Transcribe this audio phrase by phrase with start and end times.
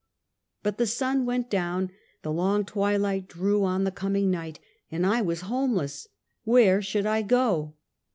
[0.63, 1.91] But the sun went down,
[2.23, 4.59] the long twilight drew on the coming night,
[4.91, 6.07] aud I was home less.
[6.43, 7.75] Where should I go